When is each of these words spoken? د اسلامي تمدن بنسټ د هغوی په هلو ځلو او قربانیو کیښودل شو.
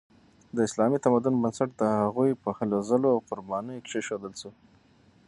د 0.55 0.57
اسلامي 0.67 0.97
تمدن 1.05 1.35
بنسټ 1.43 1.69
د 1.75 1.83
هغوی 2.03 2.31
په 2.43 2.49
هلو 2.57 2.77
ځلو 2.89 3.07
او 3.15 3.19
قربانیو 3.29 3.85
کیښودل 3.87 4.33
شو. 4.41 4.51